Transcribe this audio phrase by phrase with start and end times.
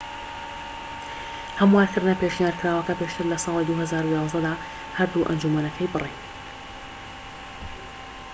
[1.59, 4.53] هەموارکردنە پێشنیارکراوەکە پێشتر لە ساڵی 2011 دا
[4.97, 6.13] هەردوو ئەنجومەنەکەی بڕی